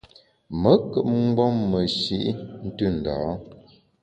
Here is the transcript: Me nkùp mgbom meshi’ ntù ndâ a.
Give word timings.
Me 0.61 0.71
nkùp 0.79 1.07
mgbom 1.25 1.55
meshi’ 1.71 2.19
ntù 2.65 2.85
ndâ 2.95 3.13
a. 3.29 3.31